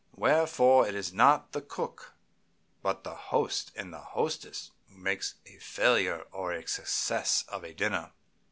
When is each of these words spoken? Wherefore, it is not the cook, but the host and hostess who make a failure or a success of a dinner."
Wherefore, 0.15 0.87
it 0.87 0.95
is 0.95 1.13
not 1.13 1.51
the 1.51 1.61
cook, 1.61 2.15
but 2.81 3.03
the 3.03 3.13
host 3.13 3.71
and 3.75 3.93
hostess 3.93 4.71
who 4.89 4.97
make 4.97 5.23
a 5.45 5.59
failure 5.59 6.25
or 6.31 6.51
a 6.53 6.67
success 6.67 7.45
of 7.47 7.63
a 7.63 7.75
dinner." 7.75 8.11